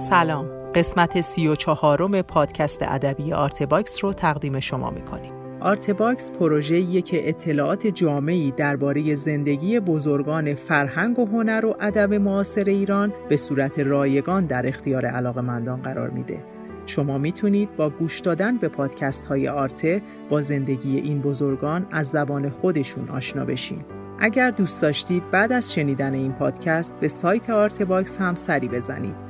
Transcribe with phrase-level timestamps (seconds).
[0.00, 7.28] سلام قسمت سی و چهارم پادکست ادبی آرتباکس رو تقدیم شما می‌کنیم آرتباکس پروژه‌ایه که
[7.28, 14.46] اطلاعات جامعی درباره زندگی بزرگان فرهنگ و هنر و ادب معاصر ایران به صورت رایگان
[14.46, 16.44] در اختیار علاقمندان قرار میده.
[16.86, 22.50] شما می‌تونید با گوش دادن به پادکست های آرته با زندگی این بزرگان از زبان
[22.50, 23.84] خودشون آشنا بشین.
[24.20, 29.29] اگر دوست داشتید بعد از شنیدن این پادکست به سایت آرتباکس هم سری بزنید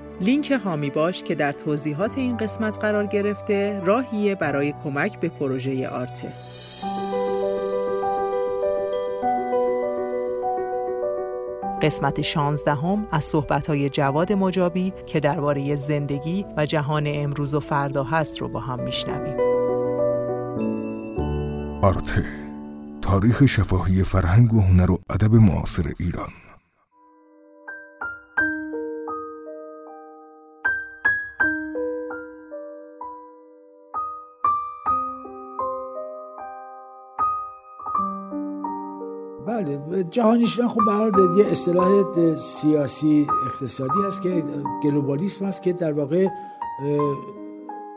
[0.21, 5.89] لینک هامی باش که در توضیحات این قسمت قرار گرفته راهیه برای کمک به پروژه
[5.89, 6.33] آرته.
[11.81, 18.03] قسمت 16 هم از صحبتهای جواد مجابی که درباره زندگی و جهان امروز و فردا
[18.03, 19.37] هست رو با هم میشنویم.
[21.81, 22.25] آرته
[23.01, 26.29] تاریخ شفاهی فرهنگ و هنر و ادب معاصر ایران
[39.63, 44.43] بله جهانی شدن خب به یه اصطلاح سیاسی اقتصادی هست که
[44.83, 46.27] گلوبالیسم هست که در واقع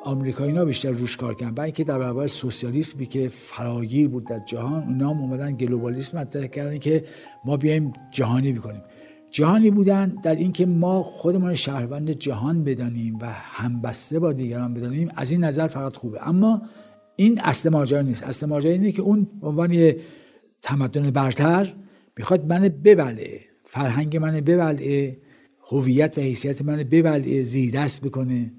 [0.05, 1.55] آمریکایی‌ها بیشتر روش کار کردن.
[1.55, 6.47] برای اینکه در برابر سوسیالیسمی که فراگیر بود در جهان اونا هم اومدن گلوبالیسم مطرح
[6.47, 7.05] کردن که
[7.45, 8.83] ما بیایم جهانی بکنیم.
[9.31, 15.31] جهانی بودن در اینکه ما خودمان شهروند جهان بدانیم و همبسته با دیگران بدانیم از
[15.31, 16.29] این نظر فقط خوبه.
[16.29, 16.62] اما
[17.17, 18.23] این اصل ماجرا نیست.
[18.23, 19.92] اصل ماجرا اینه که اون عنوان
[20.64, 21.75] تمدن برتر
[22.17, 25.19] می‌خواد منو ببله فرهنگ منو ببلعه
[25.70, 28.52] هویت و حیثیت منو ببلعه زیردست بکنه.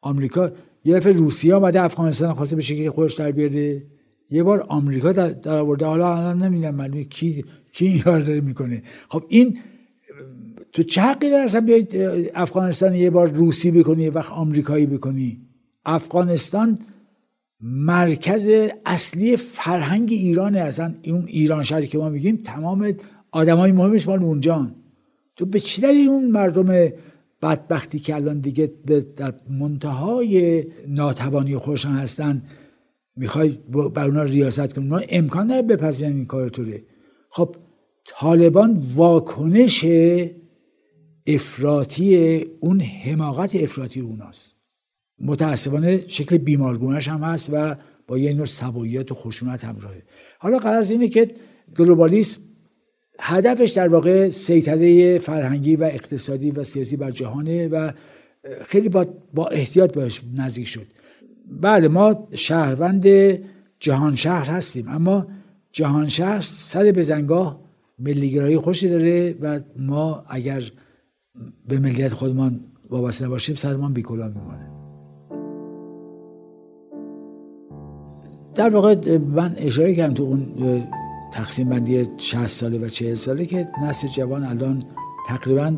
[0.00, 0.52] آمریکا
[0.84, 3.82] یه دفعه روسیه آمده افغانستان خواسته به شکلی خودش در بیاره.
[4.30, 8.40] یه بار آمریکا در, در آورده حالا الان نمی‌دونم معلومه کی کی این کار داره
[8.40, 8.82] می‌کنه.
[9.08, 9.58] خب این
[10.72, 11.96] تو چه حقی داره اصلا بیاید
[12.34, 15.40] افغانستان یه بار روسی بکنی یه وقت آمریکایی بکنی؟
[15.84, 16.78] افغانستان
[17.62, 18.48] مرکز
[18.86, 20.60] اصلی فرهنگ ایرانه.
[20.60, 22.94] اصلا اون ایران شهری که ما میگیم تمام
[23.30, 24.74] آدمای مهمش مال اونجان
[25.36, 26.92] تو به چی دلیل اون مردم
[27.42, 28.72] بدبختی که الان دیگه
[29.16, 32.42] در منتهای ناتوانی خودشان هستن؟
[33.16, 33.58] می‌خوای
[33.94, 34.88] بر اونا ریاست کنی.
[34.88, 36.82] ما امکان داره بپذیرن این کار توره.
[37.30, 37.56] خب
[38.04, 39.84] طالبان واکنش
[41.26, 44.61] افراطی اون حماقت افراطی اوناست.
[45.22, 47.74] متاسفانه شکل بیمارگونش هم هست و
[48.06, 50.02] با یه نوع سباییت و خشونت همراهه.
[50.38, 51.28] حالا قرض اینه که
[51.76, 52.40] گلوبالیسم
[53.20, 57.92] هدفش در واقع سیطره فرهنگی و اقتصادی و سیاسی بر جهانه و
[58.64, 60.86] خیلی با, با احتیاط بهش نزدیک شد.
[61.60, 63.06] بله ما شهروند
[63.80, 65.26] جهان شهر هستیم اما
[65.72, 67.60] جهان شهر سر به زنگاه
[67.98, 70.62] ملیگرایی خوشی داره و ما اگر
[71.68, 72.60] به ملیت خودمان
[72.90, 74.71] وابسته باشیم سرمان بیکلان میمانه
[78.54, 80.54] در واقع من اشاره کردم تو اون
[81.32, 84.82] تقسیم بندی 60 ساله و 40 ساله که نسل جوان الان
[85.28, 85.76] تقریبا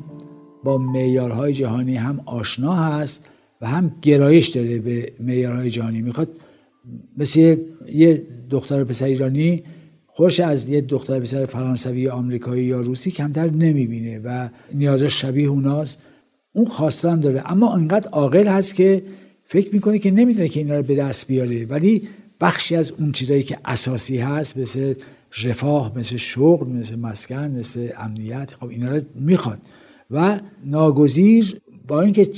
[0.65, 3.29] با معیارهای جهانی هم آشنا هست
[3.61, 6.03] و هم گرایش داره به معیارهای جهانی.
[6.03, 6.29] می‌خواد
[7.17, 7.57] مثل
[7.93, 9.63] یه دختر پسر ایرانی
[10.07, 16.03] خوش از یه دختر پسر فرانسوی آمریکایی یا روسی کمتر نمی‌بینه و نیازش شبیه اوناست.
[16.53, 17.53] اون خواستن داره.
[17.53, 19.03] اما انقدر عاقل هست که
[19.45, 21.67] فکر می‌کنه که نمی‌دونه که اینا رو به دست بیاره.
[21.67, 22.09] ولی
[22.45, 24.95] بخشی از اون چیزایی که اساسی هست مثل
[25.45, 29.59] رفاه مثل شغل مثل مسکن مثل امنیت خب اینا رو می‌خواد.
[30.11, 32.31] و ناگزیر با اینکه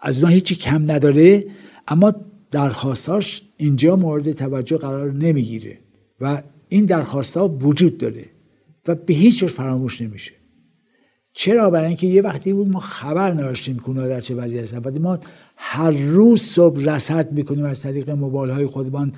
[0.00, 1.46] از اونها هیچی کم نداره
[1.88, 2.12] اما
[2.50, 5.78] درخواستاش اینجا مورد توجه قرار نمی‌گیره.
[6.20, 8.24] و این درخواست وجود داره
[8.88, 10.32] و به هیچ فراموش نمیشه.
[11.32, 14.98] چرا؟ برای اینکه یه وقتی بود ما خبر نداشتیم که در چه وضعی هستن.
[14.98, 15.18] ما
[15.62, 19.12] هر روز صبح رصد می‌کنیم از طریق موبایل های خودمان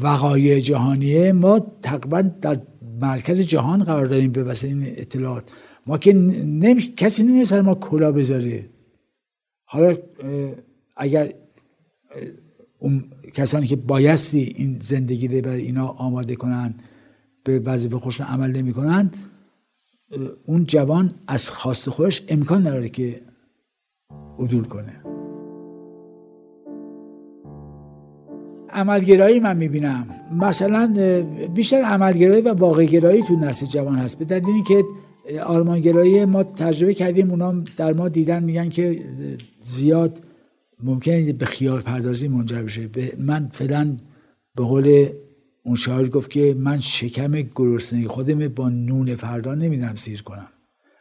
[0.00, 1.32] وقایع جهانیه.
[1.32, 2.60] ما تقریبا در
[3.00, 5.50] مرکز جهان قرار داریم به وسیله این اطلاعات.
[5.86, 6.82] ما که نمی...
[6.96, 8.68] کسی نمیشه ما کلا بذاره.
[9.64, 9.96] حالا
[10.96, 11.34] اگر
[12.78, 13.04] اون
[13.34, 16.74] کسانی که بایستی این زندگی رو برای اینا آماده کنن
[17.44, 19.10] به وظیفه خودشون عمل نمی‌کنن
[20.44, 23.16] اون جوان از خواست خودش امکان نداره که
[24.38, 25.15] عدول کنه.
[28.70, 30.06] عملگرایی من می‌بینم.
[30.40, 30.92] مثلا
[31.54, 34.84] بیشتر عملگرایی و واقعگرایی تو نسل جوان هست به دلیل اینکه
[35.46, 39.00] آرمانگرایی ما تجربه کردیم اونا در ما دیدن میگن که
[39.60, 40.20] زیاد
[40.82, 42.88] ممکنه به خیال پردازی منجر بشه.
[43.18, 43.96] من فعلا
[44.56, 45.06] به قول
[45.62, 50.48] اون شاعر گفت که من شکم گرسنگی خودم با نون فردا نمیدم سیر کنم.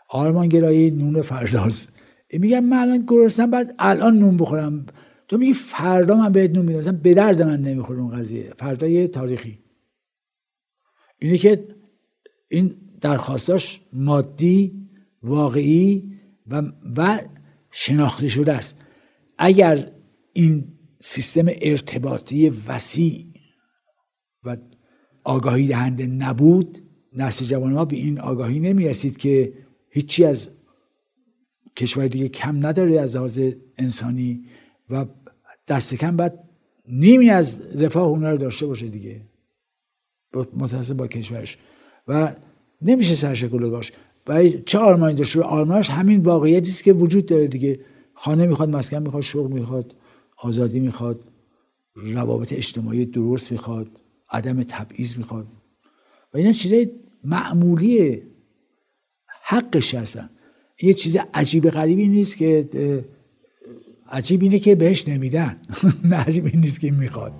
[0.09, 1.93] آرمانگرایی نون فرداست
[2.33, 4.85] میگم من الان گرسنم بعد الان نون بخورم.
[5.27, 6.97] تو میگی فردا من بهت نون میدم.
[6.97, 8.53] به درد من نمی‌خوره اون قضیه.
[8.57, 9.59] فردای تاریخی.
[11.19, 11.67] اینه که
[12.47, 14.89] این درخواستاش مادی
[15.23, 16.11] واقعی
[16.47, 16.61] و,
[16.97, 17.19] و
[17.71, 18.81] شناخته شده است.
[19.37, 19.91] اگر
[20.33, 20.65] این
[21.01, 23.25] سیستم ارتباطی وسیع
[24.43, 24.57] و
[25.23, 26.79] آگاهی دهنده نبود
[27.13, 29.53] نسل جوان ها به این آگاهی نمی رسید که
[29.89, 30.49] هیچی از
[31.77, 33.39] کشور دیگه کم نداره از لحاظ
[33.77, 34.45] انسانی
[34.89, 35.05] و
[35.67, 36.33] دست کم باید
[36.87, 39.21] نیمی از رفاه اونها رو داشته باشه دیگه.
[40.53, 41.57] متوسط با کشورش.
[42.07, 42.35] و
[42.81, 43.91] نمیشه سرشکل باش
[44.27, 47.79] و چه آرمانی داشته آرمانش همین واقعیتی است که وجود داره دیگه.
[48.13, 49.95] خانه می‌خواد مسکن می‌خواد شغل می‌خواد
[50.37, 51.19] آزادی می‌خواد
[51.95, 53.87] روابط اجتماعی درست می‌خواد
[54.29, 55.47] عدم تبعیض می‌خواد.
[56.33, 56.91] و اینا چیزای
[57.23, 58.21] معمولی
[59.43, 60.29] حقش هستن.
[60.81, 62.69] یه چیز عجیب غریبی نیست که
[64.15, 65.57] عجیب اینه که بهش نمیدن.
[66.09, 67.31] نه عجیب این نیست که می‌خواد.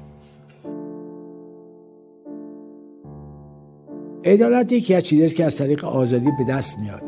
[4.26, 7.04] عدالت یکی از چیزاست که از طریق آزادی به دست میاد.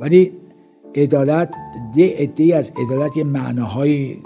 [0.00, 0.32] ولی
[0.94, 1.54] عدالت
[1.98, 4.16] عده از عدالت یه معناهایی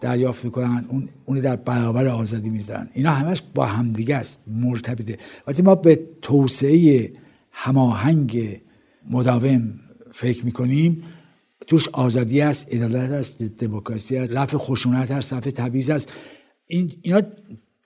[0.00, 0.84] دریافت می‌کنن.
[0.88, 2.88] اون اون در برابر آزادی می‌ذارن.
[2.94, 5.18] اینا همش با همدیگه است مرتبطه.
[5.46, 7.12] وقتی ما به توسعه
[7.52, 8.60] هماهنگ
[9.10, 9.74] مداوم
[10.12, 11.02] فکر می‌کنیم
[11.66, 16.12] توش آزادی است عدالت است دموکراسی است رفع خشونت است رفع تبعیض است.
[16.66, 17.22] این اینا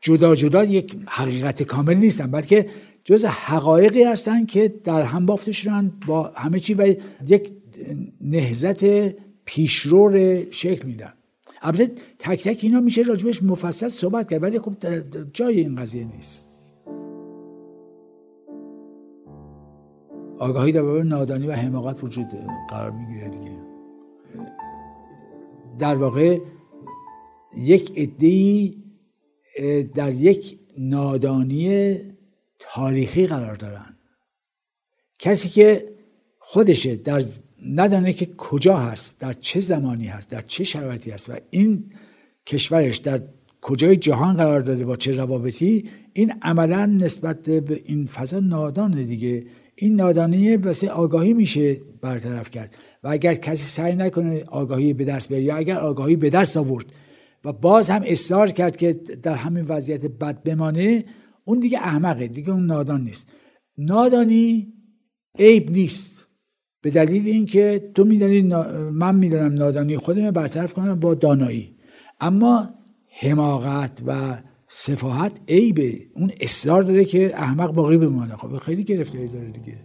[0.01, 2.67] جدا جدا یک حقیقت کامل نیستن بلکه
[3.05, 6.95] جز حقایقی هستن که در هم بافته شدن با همه چی و
[7.27, 7.53] یک
[8.21, 8.85] نهزت
[9.45, 11.13] پیشرو شکل میدن.
[11.63, 14.75] البته تک تک اینا میشه راجبش مفصل صحبت کرد ولی خب
[15.33, 16.55] جای این قضیه نیست.
[20.39, 22.27] آگاهی در نادانی و حماقت وجود
[22.71, 23.68] قرار می‌گیره دیگه.
[25.79, 26.39] در واقع
[27.57, 28.75] یک عدهای
[29.95, 31.97] در یک نادانی
[32.59, 33.97] تاریخی قرار دارن.
[35.19, 35.89] کسی که
[36.39, 37.23] خودشه در
[37.67, 41.85] ندانه که کجا هست در چه زمانی هست در چه شرایطی هست و این
[42.47, 43.21] کشورش در
[43.61, 49.47] کجای جهان قرار داده با چه روابطی این عملا نسبت به این فضا نادانه دیگه.
[49.75, 52.75] این نادانی واسه آگاهی میشه برطرف کرد.
[53.03, 56.87] و اگر کسی سعی نکنه آگاهی به دست بیاره یا اگر آگاهی به دست آورد
[57.45, 58.93] و باز هم اصرار کرد که
[59.23, 61.05] در همین وضعیت بد بمانه
[61.45, 63.29] اون دیگه احمقه دیگه اون نادان نیست.
[63.79, 64.73] نادانی
[65.39, 66.29] عیب نیست.
[66.83, 68.43] به دلیل اینکه تو میدانی
[68.93, 71.77] من می‌دانم نادانی خودم برطرف کنم با دانایی.
[72.21, 72.69] اما
[73.21, 75.99] حماقت و سفاحت عیبه.
[76.15, 78.37] اون اصرار داره که احمق باقی بمانه.
[78.37, 79.79] خب خیلی گرفتاری داره دیگه.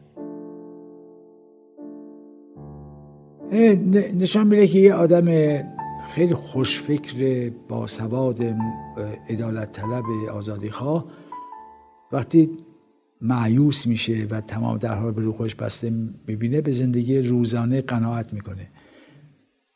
[3.51, 5.25] نشان میده که یه آدم
[6.09, 8.39] خیلی خوشفکر باسواد
[9.29, 11.05] عدالت طلب آزادی خواه
[12.11, 12.49] وقتی
[13.21, 15.89] معیوس میشه و تمام درها به رو خوش بسته
[16.27, 18.69] می‌بینه به زندگی روزانه قناعت می‌کنه.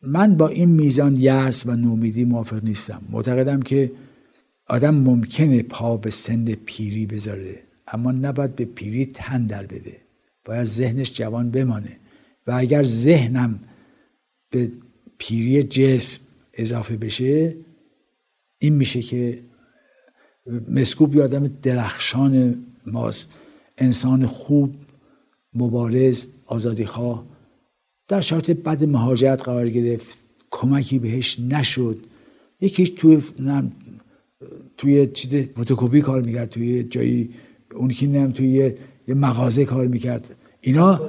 [0.03, 3.01] من با این میزان یأس و نومیدی موافق نیستم.
[3.09, 3.91] معتقدم که
[4.67, 9.97] آدم ممکنه پا به سن پیری بذاره اما نباید به پیری تن بده.
[10.45, 11.97] باید ذهنش جوان بمانه.
[12.47, 13.59] و اگر ذهنم
[14.49, 14.71] به
[15.17, 16.21] پیری جسم
[16.53, 17.55] اضافه بشه
[18.59, 19.39] این میشه که
[20.69, 23.33] مسکوب یه آدم درخشان ماست.
[23.77, 24.75] انسان خوب
[25.53, 27.25] مبارز آزادیخواه.
[28.07, 30.17] در شرط بد مهاجرت قرار گرفت.
[30.51, 31.97] کمکی بهش نشد.
[32.61, 33.21] یکیش توی
[34.77, 37.29] توی چیز فوتوکوپی کار می‌کرد توی جایی
[37.75, 38.73] اون که نم توی
[39.07, 40.35] یه مغازه کار می‌کرد.
[40.61, 41.01] اینا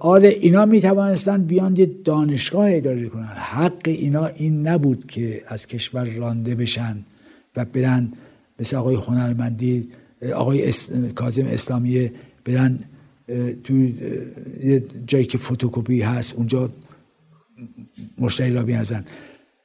[0.00, 3.24] آره اینا می‌توانستن بیان یه دانشگاه اداره کنن.
[3.24, 6.96] حق اینا این نبود که از کشور رانده بشن
[7.56, 8.12] و برن
[8.60, 9.88] مثل آقای هنرمندی
[10.34, 10.72] آقای
[11.14, 12.10] کازم اسلامی
[12.44, 12.78] برن
[13.64, 13.94] توی
[14.64, 16.70] یه جایی که فوتوکوپی هست اونجا
[18.18, 19.04] مشتری را بیازن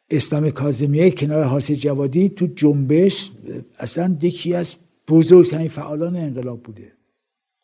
[0.09, 3.31] اسلام کازمیه کنار حاسی جوادی تو جنبش
[3.79, 4.75] اصلا یکی از
[5.07, 6.98] بزرگترین فعالان انقلاب بوده.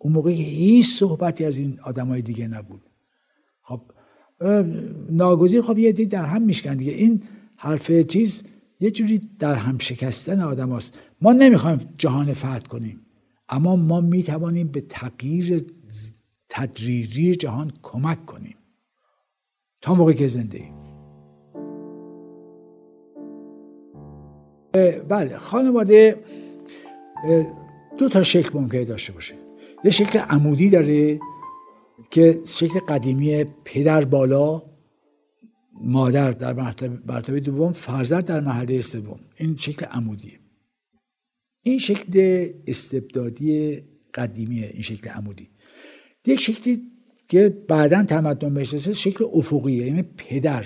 [0.06, 2.82] اون موقع هیچ صحبتی از این آدمای دیگه نبود.
[3.62, 3.82] خب
[5.10, 6.92] ناگزیر خب یه دی در هم میشکن دیگه.
[6.92, 7.24] این
[7.56, 8.44] حرف چیز
[8.80, 11.00] یه جوری در هم شکستن آدم هست.
[11.22, 13.00] ما نمی‌خوایم جهان فتح کنیم
[13.50, 15.66] اما ما می‌توانیم به تغییر
[16.50, 18.56] تدریجی جهان کمک کنیم.
[19.82, 20.74] تا موقعی که زنده ایم.
[25.08, 26.24] بله خانواده
[27.98, 29.45] دو تا شکل ممکنه داشته باشه.
[29.86, 31.20] یه شکل عمودی داره
[32.12, 34.64] که شکل قدیمی پدر بالا
[35.82, 36.54] مادر در
[37.08, 39.20] مرتبه دوم فرزند در محله سوم.
[39.36, 40.40] این شکل عمودیه
[41.62, 43.82] این شکل استبدادی
[44.14, 45.50] قدیمیه این شکل عمودی.
[46.26, 46.82] یک شکلی
[47.28, 49.88] که بعدا تمدن بهش شکل افقیه.
[49.88, 50.66] یعنی پدر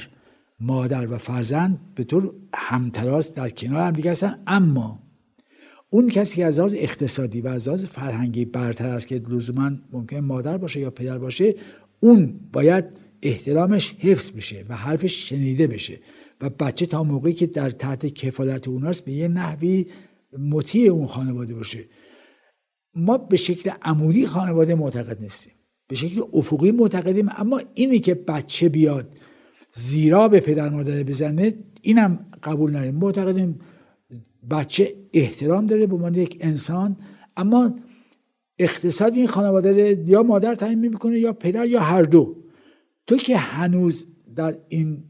[0.59, 5.08] مادر و فرزند به طور همتراز در کنار هم دیگه هستن اما
[5.89, 10.19] اون کسی که از لحاظ اقتصادی و از لحاظ فرهنگی برتر است که لزوما ممکن
[10.19, 11.55] مادر باشه یا پدر باشه
[11.99, 12.85] اون باید
[13.21, 15.99] احترامش حفظ بشه و حرفش شنیده بشه.
[16.41, 19.85] و بچه تا موقعی که در تحت کفالت اوناست به یه نحوی
[20.39, 21.85] مطیع اون خانواده باشه.
[22.95, 25.53] ما به شکل عمودی خانواده معتقد نیستیم.
[25.87, 29.13] به شکل افقی معتقدیم اما اینی که بچه بیاد
[29.73, 32.95] زیرا به پدر مادر بزنه اینم قبول نداریم.
[32.95, 33.59] معتقدیم
[34.51, 36.97] بچه احترام داره به عنوان یک انسان
[37.37, 37.75] اما
[38.59, 42.35] اقتصاد این خانواده یا مادر تعیین می‌کنه یا پدر یا هر دو.
[43.07, 45.03] تو که هنوز در این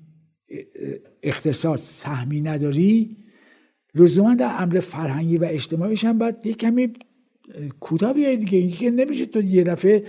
[1.24, 3.18] اقتصاد سهمی نداری
[3.96, 6.94] لزوما در امر فرهنگی و اجتماعیش هم باید یک کمی
[7.80, 8.58] کوتاه بیای دیگه.
[8.58, 10.04] اینکه که نمیشه تو یه دفعه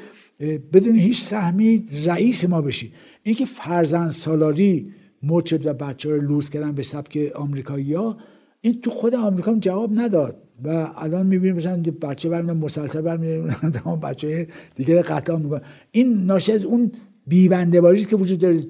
[0.73, 2.93] بدون هیچ سهمی رئیس ما بشی.
[3.23, 7.95] اینکه فرزند سالاری مرد و بچه رو لوس کردن به سبک آمریکایی
[8.61, 10.37] این تو خود آمریکا جواب نداد.
[10.65, 16.65] و الان می‌بینیم مثلا بچه برمیدن مسلسل برمیدن بچه دیگه قطعا می‌کنن این ناشی از
[16.65, 16.93] اون
[17.27, 18.63] بیبنده که وجود داره.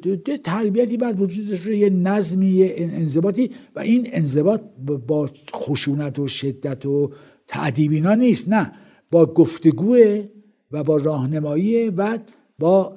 [0.44, 3.50] تربیتی بعد وجود داره یه نظمی یه انضباطی.
[3.76, 4.61] و این انضباط
[5.06, 7.11] با خشونت و شدت و
[7.47, 8.73] تعدیب اینا نیست نه.
[9.11, 10.25] با گفتگوه
[10.70, 12.18] و با راهنمایی و
[12.59, 12.94] با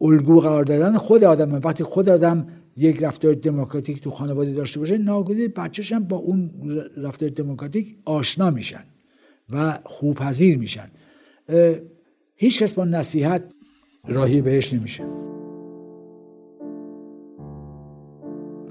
[0.00, 2.46] الگو قرار دادن خود آدم وقتی خود آدم
[2.76, 6.50] یک رفتار دموکراتیک تو خانواده داشته باشه ناگزیر بچهش هم با اون
[6.96, 8.84] رفتار دموکراتیک آشنا میشن
[9.50, 10.90] و خوبپذیر میشن.
[12.36, 13.42] هیچ کس با نصیحت
[14.08, 15.04] راهی بهش نمیشه.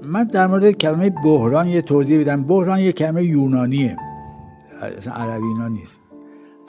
[0.02, 2.44] من در مورد کلمه بحران یه توضیح بدم.
[2.44, 3.96] بحران یه کلمه یونانیه.
[4.82, 6.00] اصلا عربی نیست.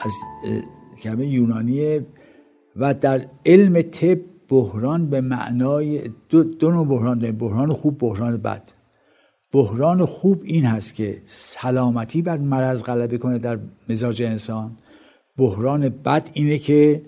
[0.00, 0.12] از
[1.02, 2.06] کلمه یونانیه
[2.76, 4.18] و در علم طب
[4.52, 7.36] بحران به معنای دو, دو نوع بحران داریم.
[7.36, 8.62] بحران خوب بحران بد.
[9.52, 14.76] بحران خوب این هست که سلامتی بر مرض غلبه کنه در مزاج انسان.
[15.36, 17.02] بحران بد اینه که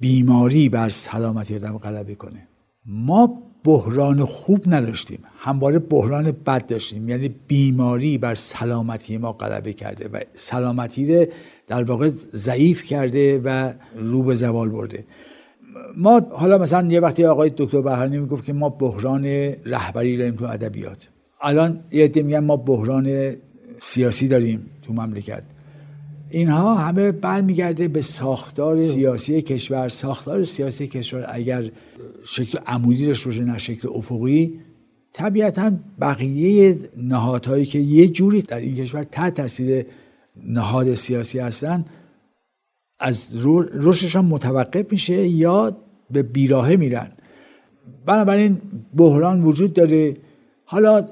[0.00, 2.48] بیماری بر سلامتی آدم غلبه کنه.
[2.86, 5.24] ما بحران خوب نداشتیم.
[5.36, 7.08] همواره بحران بد داشتیم.
[7.08, 11.26] یعنی بیماری بر سلامتی ما غلبه کرده و سلامتی رو
[11.66, 15.04] در واقع ضعیف کرده و رو به زوال برده.
[15.96, 19.24] ما حالا مثلا یه وقتی آقای دکتر بهرانی می‌گفت که ما بحران
[19.66, 21.08] رهبری داریم تو ادبیات.
[21.42, 23.36] الان یه عده میگن ما بحران
[23.78, 25.42] سیاسی داریم تو مملکت.
[26.30, 29.88] اینها همه برمیگرده به ساختار سیاسی کشور.
[29.88, 31.70] ساختار سیاسی کشور اگر
[32.24, 34.60] شکل عمودی داشته باشه نه شکل افقی
[35.12, 39.86] طبیعتا بقیه نهادهایی که یه جوری در این کشور تحت تاثیر
[40.44, 41.84] نهاد سیاسی هستن
[43.02, 45.76] از رشدشان متوقف میشه یا
[46.10, 47.08] به بیراهه میرن.
[48.06, 48.60] بنابراین
[48.96, 50.16] بحران وجود داره.
[50.64, 51.06] حالا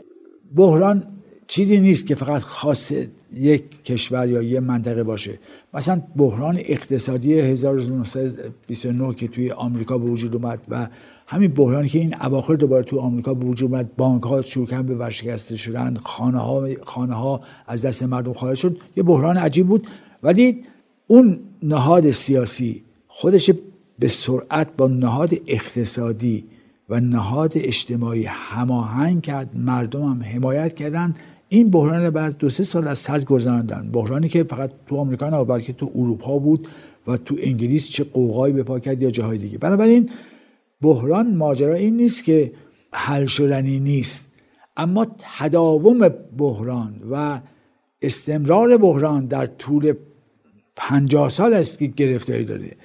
[0.56, 1.06] بحران
[1.46, 2.92] چیزی نیست که فقط خاص
[3.32, 5.38] یک کشور یا یه منطقه باشه.
[5.74, 10.88] مثلا بحران اقتصادی 1929 که توی آمریکا به وجود اومد و
[11.26, 14.86] همین بحرانی که این اواخر دوباره تو آمریکا به وجود اومد بانک ها شروع کردن
[14.86, 19.66] به ورشکسته شدن خانه ها خانه ها از دست مردم خارج شد یه بحران عجیب
[19.66, 19.86] بود.
[20.22, 20.62] ولی
[21.10, 23.50] اون نهاد سیاسی خودش
[23.98, 26.44] به سرعت با نهاد اقتصادی
[26.88, 29.56] و نهاد اجتماعی هماهنگ کرد.
[29.56, 31.14] مردم هم حمایت کردن.
[31.48, 33.90] این بحران بعد دو سه سال از سر گذراندن.
[33.92, 36.68] بحرانی که فقط تو آمریکا نه بلکه تو اروپا بود
[37.06, 39.58] و تو انگلیس چه قوقایی به پا کرد یا جاهای دیگه.
[39.58, 40.10] بنابراین
[40.80, 42.52] بحران ماجرا این نیست که
[42.92, 44.30] حل شدنی نیست.
[44.76, 45.06] اما
[45.38, 47.40] تداوم بحران و
[48.02, 49.94] استمرار بحران در طول
[50.80, 52.76] پنجاه سال است که گرفتاری داره.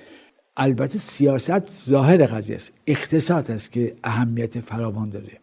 [0.58, 2.74] البته سیاست ظاهر قضیه است.
[2.88, 5.40] اقتصاد است که اهمیت فراوان داره.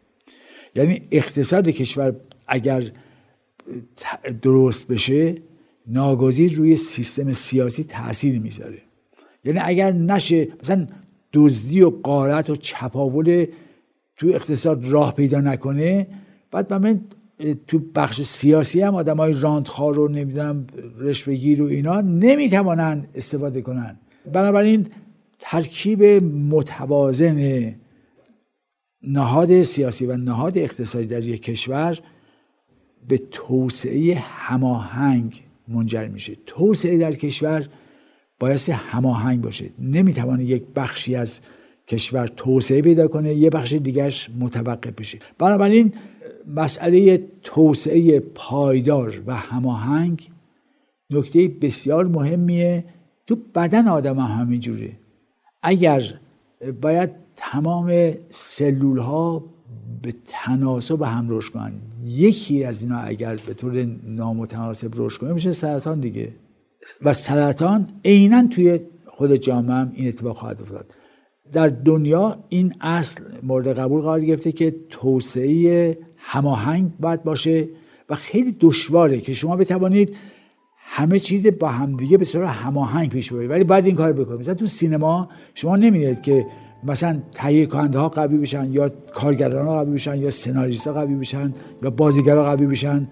[0.77, 2.17] یعنی اقتصاد کشور
[2.47, 2.85] اگر
[4.43, 5.35] درست بشه
[5.87, 8.83] ناگزیر روی سیستم سیاسی تاثیر می‌ذاره.
[9.45, 10.87] یعنی اگر نشه مثلا
[11.33, 13.47] دزدی و قارت و چپاول
[14.17, 16.07] تو اقتصاد راه پیدا نکنه
[16.51, 17.01] بعد من
[17.67, 20.67] تو بخش سیاسی هم آدم های راندخار رو نمی‌دونم
[20.99, 23.97] رشوهگیر و اینا نمی‌توانند استفاده کنن
[24.33, 24.87] بنابراین
[25.39, 27.75] ترکیب متوازن
[29.03, 31.99] نهاد سیاسی و نهاد اقتصادی در یک کشور
[33.09, 36.37] به توسعه هماهنگ منجر میشه.
[36.47, 37.69] توسعه در کشور
[38.41, 39.71] باید هماهنگ باشه.
[39.79, 41.41] نمی‌توانه یک بخشی از
[41.89, 45.19] کشور توسعه پیدا کنه یه بخش دیگرش متوقف بشه.
[45.39, 45.93] بنابراین
[46.47, 50.31] مسئله توسعه پایدار و هماهنگ
[51.11, 52.85] نکته بسیار مهمیه
[53.27, 54.93] تو بدن آدم هم همینجوره.
[55.63, 56.03] اگر
[56.83, 59.45] باید تمام سلول ها
[60.03, 61.73] به تناسب هم رشد کنن.
[62.05, 66.33] یکی از اینا اگر به طور نامتناسب رشد کنه میشه سرطان دیگه.
[67.03, 70.95] و سرطان عینا توی خود جامعه هم این اتفاق خواهد افتاد.
[71.53, 77.69] در دنیا این اصل مورد قبول قرار گرفته که توسعه هماهنگ باید باشه
[78.09, 80.17] و خیلی دشواره که شما بتوانید
[80.77, 83.51] همه چیز با همدیگه به صورت هماهنگ پیش ببرید.
[83.51, 84.41] ولی باید این کار بکنید.
[84.41, 86.47] مثلا تو سینما شما نمی‌دید که
[86.85, 91.15] مثلا تهیه کننده ها قوی بشن یا کارگران ها قوی بشن یا سناریست ها قوی
[91.15, 91.53] بشن
[91.83, 93.09] یا بازیگر ها قوی بشن.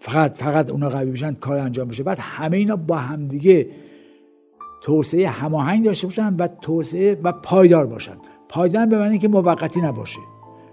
[0.00, 3.68] فقط فقط اونا قوی بشن کار انجام بشه بعد همه اینا با همدیگه
[4.82, 8.16] توسعه هماهنگ داشته باشن و توسعه و پایدار باشن.
[8.48, 10.20] پایدار به معنی که موقتی نباشه.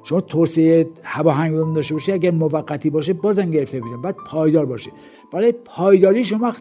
[0.04, 4.92] شما توسعه هماهنگ داشته باشی اگر موقتی باشه بازم گرفته بیرون بعد پایدار باشه.
[5.32, 6.54] برای پایداری شما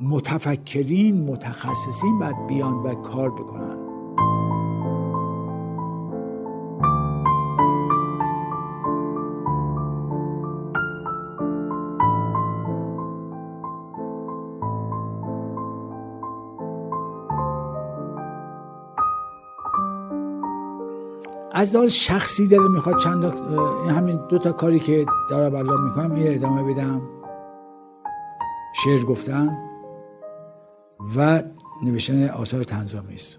[0.00, 3.91] متفکرین متخصصین باید بیان و کار بکنن.
[21.62, 23.24] از دار شخصی داره می‌خواد چند
[23.88, 27.02] همین دو تا کاری که دارم الان می‌کنم این ادامه بدم.
[28.84, 29.58] شعر گفتن
[31.16, 31.42] و
[31.84, 33.38] نوشتن آثار تنظامی است.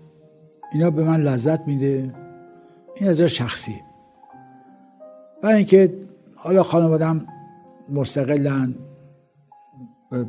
[0.73, 2.13] اینا به من لذت میده.
[2.95, 3.81] این از شخصی.
[5.41, 5.93] برای اینکه
[6.36, 7.25] حالا خانوادم
[7.89, 8.75] مستقلن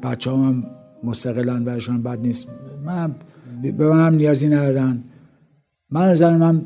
[0.02, 0.64] بچه هم
[1.04, 2.48] مستقلن برشان بد نیست.
[2.84, 3.14] من
[3.62, 5.04] به منم نیازی ندارن.
[5.90, 6.62] من زن من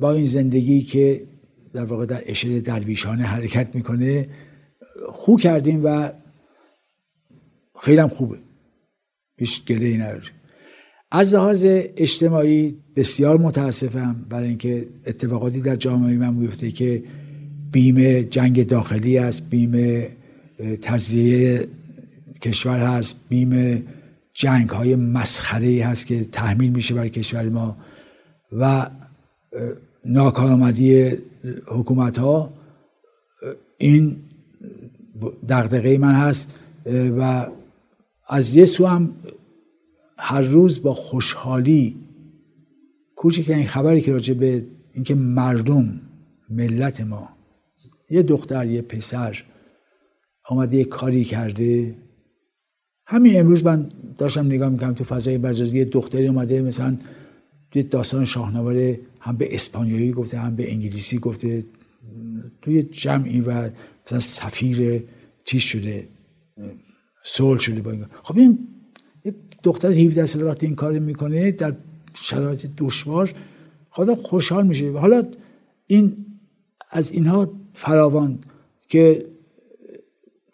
[0.00, 1.26] با این زندگی که
[1.72, 4.28] در واقع در اشل درویشانه حرکت می‌کنه
[5.12, 6.12] خوب کردیم و
[7.82, 8.38] خیلی هم خوبه.
[9.38, 10.02] هیچ گله ای
[11.12, 17.02] از لحاظ اجتماعی بسیار متاسفم برای اینکه اتفاقاتی در جامعه من میفته که
[17.72, 20.02] بیم جنگ داخلی است بیم
[20.82, 21.68] تجزیه
[22.42, 23.84] کشور هست بیم
[24.34, 27.76] جنگ های مسخره هست که تحمیل میشه بر کشور ما
[28.52, 28.90] و
[30.04, 31.12] ناکارآمدی
[31.66, 32.52] حکومت ها
[33.78, 34.16] این
[35.48, 36.60] دغدغه من هست
[37.18, 37.46] و
[38.28, 39.14] از یه سو هم
[40.18, 41.96] هر روز با خوشحالی
[43.16, 46.00] کوچکترین خبری که راجع به اینکه مردم
[46.50, 47.28] ملت ما
[48.10, 49.42] یه دختر یه پسر
[50.48, 51.94] آمده یه کاری کرده.
[53.06, 56.96] همین امروز من داشتم نگاه می‌کنم تو فضای مجازی یه دختری اومده مثلا
[57.70, 61.64] توی داستان شاهنامه هم به اسپانیایی گفته هم به انگلیسی گفته.
[62.62, 63.70] توی جمعی و
[64.06, 65.02] مثلا سفیر
[65.44, 66.08] چیز شده
[67.22, 68.06] سول شده با این.
[68.22, 68.58] خب این
[69.62, 71.76] دختر 17 ساله وقتی این کار می‌کنه در
[72.14, 73.32] شرایط دشوار
[73.90, 74.90] خدا خوشحال میشه.
[74.90, 75.24] حالا
[75.86, 76.16] این
[76.90, 78.38] از اینها فراوان
[78.88, 79.26] که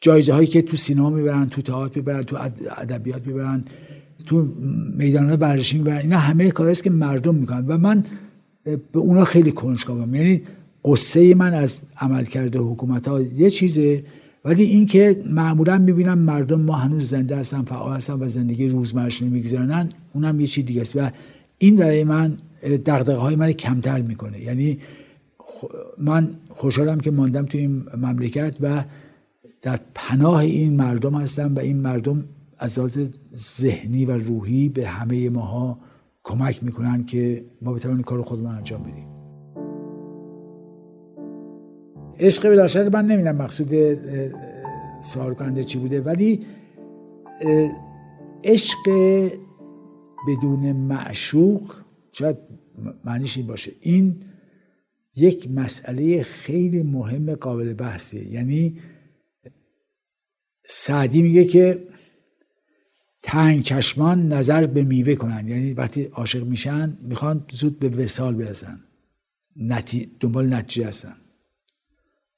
[0.00, 2.36] جایزه هایی که تو سینما می‌برن تو تئاتر می‌برن تو
[2.76, 3.64] ادبیات می‌برن
[4.24, 4.48] تو
[4.96, 7.66] میدان ورزشی می‌برن اینا همه کاری است که مردم می‌کنن.
[7.66, 8.04] و من
[8.64, 10.42] به اونا خیلی کنجکاوم یعنی
[10.84, 14.04] قصه من از عملکرد حکومت ها یه چیزه
[14.44, 19.88] ولی اینکه معمولا می‌بینم مردم ما هنوز زنده هستن فعال هستن و زندگی روزمرهشون میگذرنن
[20.12, 20.96] اونم یه چیز دیگه است.
[20.96, 21.10] و
[21.58, 24.40] این برای من دغدغه های من کمتر می‌کنه.
[24.40, 24.78] یعنی
[25.98, 28.84] من خوشحالم که ماندم تو این مملکت و
[29.62, 32.24] در پناه این مردم هستم و این مردم
[32.58, 35.78] از لحاظ ذهنی و روحی به همه ماها
[36.24, 39.08] کمک می‌کنن که ما بتوانیم کار خودمون انجام بدیم.
[42.18, 43.74] عشق بلاشر من نمی‌دونم مقصود
[45.02, 46.46] سوال کننده چی بوده ولی
[48.44, 48.78] عشق
[50.28, 51.74] بدون معشوق
[52.12, 52.36] شاید
[53.04, 53.72] معنیش این باشه.
[53.80, 54.16] این
[55.16, 58.28] یک مسئله خیلی مهم قابل بحثه.
[58.32, 58.78] یعنی
[60.68, 61.86] سعدی میگه که
[63.28, 65.48] تنگ چشمان نظر به میوه کنن.
[65.48, 68.80] یعنی وقتی عاشق میشن می‌خوان زود به وسال برسن.
[69.56, 70.10] نتی...
[70.20, 71.16] دنبال نتیجه هستن.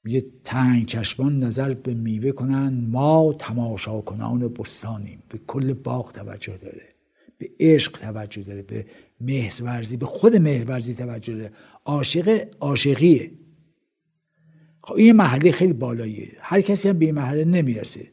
[0.03, 2.85] میگه تنگ چشمان نظر به میوه کنن.
[2.87, 5.23] ما تماشا کنان بستانیم.
[5.29, 6.85] به کل باغ توجه داره.
[7.37, 8.61] به عشق توجه داره.
[8.61, 8.85] به
[9.21, 11.51] مهرورزی به خود مهرورزی توجه داره.
[11.85, 13.31] عاشق عاشقیه.
[14.83, 16.37] خب این محله خیلی بالاییه.
[16.39, 18.07] هر کسی هم به این محله نمی‌رسه.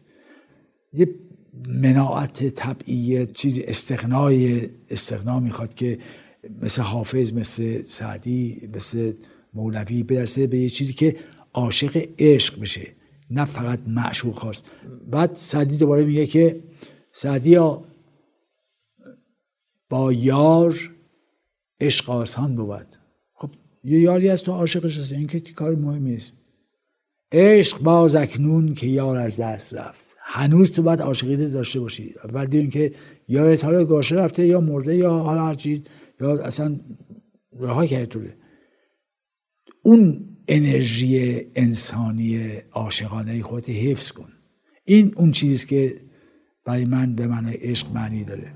[0.93, 1.09] یه
[1.69, 5.99] مناعت طبعی چیزی استغنای استغنا می‌خواد که
[6.63, 9.13] مثل حافظ مثل سعدی مثل
[9.55, 11.17] مولوی برسه به یه چیزی که
[11.55, 12.93] عاشق عشق بشه
[13.31, 14.65] نه فقط معشوق خواست.
[15.11, 16.63] بعد سعدی دوباره میگه که
[17.13, 17.59] سعدی
[19.89, 20.91] با یار
[21.81, 22.97] عشق آسان بود.
[23.35, 23.51] خب
[23.85, 26.33] یه یاری از تو عاشقش هست این که کار مهمی است
[27.33, 30.16] عشق باز اکنون که یار از دست رفت.
[30.29, 32.15] هنوز تو باید عاشقیت داشته باشی.
[32.33, 32.93] ولی اینکه
[33.29, 35.85] یارت حالا گاشه رفته یا مرده یا حالا هرچی
[36.21, 36.81] یا اصلا
[37.61, 38.37] رها کرده توله
[39.83, 44.29] اون انرژی انسانی عاشقانه خودت حفظ کن.
[44.85, 45.93] این اون چیزی که
[46.65, 48.53] برای من به من عشق معنی داره.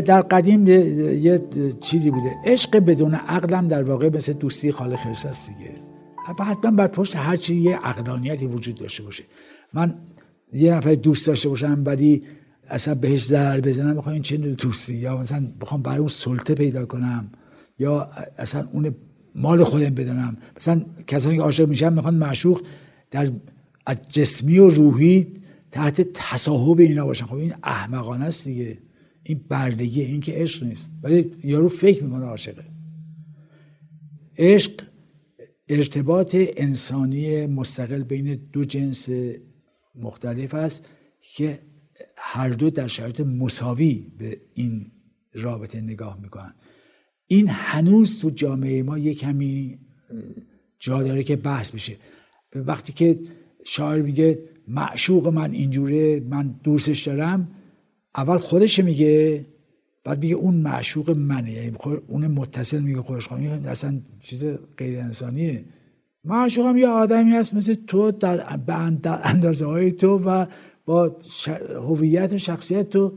[0.00, 1.40] در قدیم یه,
[1.80, 2.30] چیزی بوده.
[2.44, 5.85] عشق بدون عقلم در واقع مثل دوستی خالق خرس است دیگه.
[6.44, 9.24] حتما بعد پشت هر چی یه عقلانیتی وجود داشته باشه.
[9.74, 9.94] من
[10.52, 12.22] یه نفر دوست داشته باشم ولی
[12.68, 16.86] اصلا بهش ضرر بزنم بخوام این چه دوستی یا مثلا بخوام برای اون سلطه پیدا
[16.86, 17.30] کنم
[17.78, 18.94] یا اصلا اون
[19.34, 20.36] مال خودم بدانم.
[20.56, 22.62] مثلا کسانی که عاشق میشن می‌خوان معشوق
[23.10, 23.30] در
[23.86, 25.26] از جسمی و روحی
[25.70, 27.26] تحت تصاحب اینا باشن.
[27.26, 28.78] خب این احمقانه است دیگه.
[29.22, 30.90] این بردگی این که عشق نیست.
[31.02, 32.64] ولی یارو فکر می‌کنه عاشقه.
[34.38, 34.72] عشق
[35.68, 39.08] ارتباط انسانی مستقل بین دو جنس
[39.94, 40.88] مختلف است
[41.20, 41.58] که
[42.16, 44.92] هر دو در شرایط مساوی به این
[45.34, 46.54] رابطه نگاه می‌کنن.
[47.26, 49.78] این هنوز تو جامعه ما یه کمی
[50.78, 51.96] جا داره که بحث بشه.
[52.54, 53.18] وقتی که
[53.64, 57.48] شاعر میگه معشوق من اینجوره من دوستش دارم
[58.16, 59.46] اول خودش میگه
[60.06, 61.52] بعد میگه اون معشوق منه.
[61.52, 64.44] یعنی اون متصل میگه خودش خواهی اصلا چیز
[64.76, 65.64] غیر انسانیه.
[66.24, 68.56] معشوق هم یه آدمی هست مثل تو در,
[69.02, 70.46] در اندازه های تو و
[70.84, 71.16] با
[71.88, 73.12] هویت و شخصیت تو.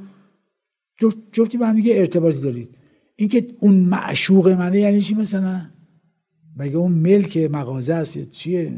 [1.31, 2.69] جفتی به هم دیگه ارتباطی دارید.
[3.15, 5.61] اینکه اون معشوق منه یعنی چی مثلا؟
[6.57, 8.73] مگه اون ملک مغازه است؟ چیه؟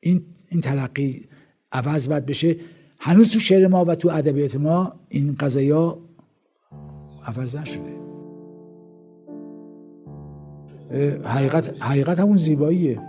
[0.00, 1.26] این این تلقی
[1.72, 2.56] عوض باید بشه.
[2.98, 5.98] هنوز تو شعر ما و تو ادبیات ما این قضایا
[7.26, 8.02] عوض نشده.
[11.24, 13.00] حقیقت حقیقت همون زیباییه.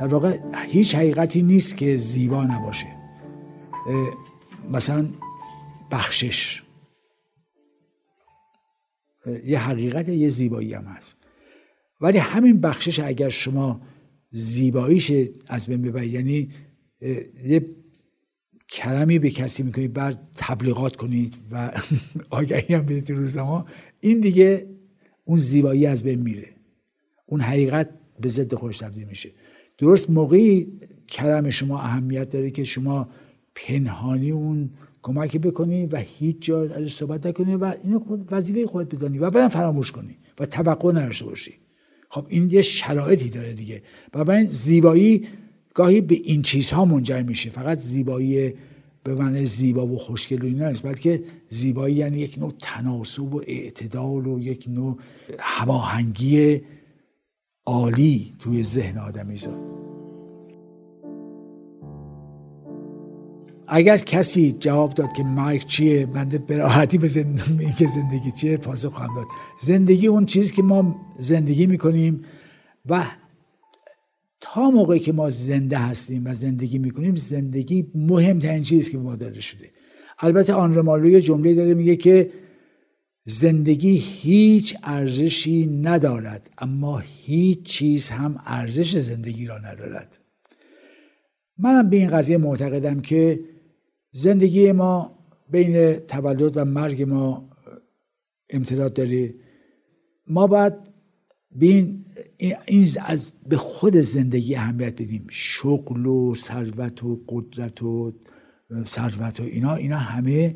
[0.00, 2.86] در واقع هیچ حقیقتی نیست که زیبا نباشه.
[4.70, 5.06] مثلا
[5.90, 6.62] بخشش.
[9.44, 11.16] یه حقیقت یه زیبایی هم هست.
[12.00, 13.80] ولی همین بخشش اگر شما
[14.30, 15.12] زیباییش
[15.48, 16.50] از بین ببرید یعنی
[17.44, 17.66] یه
[18.72, 21.72] کرمی به کسی می‌کنید بعد تبلیغات کنید و
[22.30, 23.66] آگهی هم بدید ما
[24.00, 24.66] این دیگه
[25.24, 26.48] اون زیبایی از بین میره.
[27.26, 29.30] اون حقیقت به ضد خودش تبدیل میشه.
[29.78, 30.72] درست موقعی
[31.08, 33.08] کرم شما اهمیت داره که شما
[33.54, 34.70] پنهانی اون
[35.02, 39.30] کمکی بکنی و هیچ جا ازش صحبت نکنی و اینو خود وظیفه خودت بدانی و
[39.30, 41.54] بعدم فراموش کنی و توقع نداشته باشی.
[42.08, 43.82] خب این یه شرایطی داره دیگه.
[44.14, 45.26] و زیبایی
[45.74, 47.50] گاهی به این چیزها منجر میشه.
[47.50, 48.52] فقط زیبایی
[49.04, 53.42] به معنی زیبا و خوشگل و اینا نیست بلکه زیبایی یعنی یک نوع تناسب و
[53.46, 54.98] اعتدال و یک نوع
[55.38, 56.60] هماهنگی
[57.66, 59.82] عالی توی ذهن آدمی زاد
[63.68, 68.56] اگر کسی جواب داد که مرگ چیه من به راحتی به زندگی که زندگی چیه
[68.56, 69.26] پاسخ خواهم داد.
[69.60, 72.22] زندگی اون چیزی که ما زندگی می‌کنیم
[72.86, 73.04] و
[74.44, 79.40] تا موقعی که ما زنده هستیم و زندگی می‌کنیم زندگی مهمترین چیزی که ما داده
[79.40, 79.70] شده.
[80.18, 82.30] البته آن رمالوی جمله داره میگه که
[83.26, 90.18] زندگی هیچ ارزشی ندارد اما هیچ چیز هم ارزش زندگی را ندارد.
[91.58, 93.40] منم به این قضیه معتقدم که
[94.12, 95.18] زندگی ما
[95.50, 97.42] بین تولد و مرگ ما
[98.50, 99.34] امتداد داره.
[100.26, 100.74] ما باید
[101.50, 102.04] بین این
[103.02, 105.26] از به خود زندگی اهمیت بدیم.
[105.30, 108.12] شغل و ثروت و قدرت و
[108.84, 110.54] ثروت و اینا اینا همه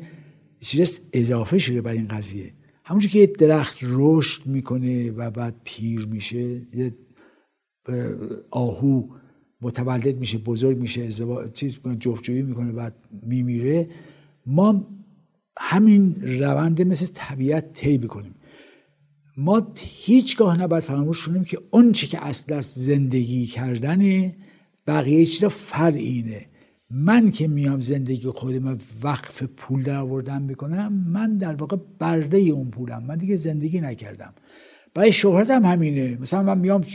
[0.59, 2.53] چیز اضافه شده بر این قضیه.
[2.85, 6.95] همونجور که یه درخت رشد می‌کنه و بعد پیر میشه یه
[8.51, 9.07] آهو
[9.61, 11.09] متولد میشه بزرگ میشه
[11.53, 13.89] چیز جفتجویی می‌کنه بعد میمیره.
[14.45, 14.87] ما
[15.59, 18.35] همین روند مثل طبیعت طی بکنیم
[19.37, 24.31] ما هیچگاه نباید فراموش کنیم که اون چی که اصل است زندگی کردن
[24.87, 26.45] بقیه چیزا فرعینه
[26.89, 32.69] من که میام زندگی خودم وقف پول در آوردن می‌کنم من در واقع برده اون
[32.69, 33.03] پولم.
[33.03, 34.33] من دیگه زندگی نکردم.
[34.93, 36.17] برای شهرت هم همینه.
[36.21, 36.85] مثلا من میام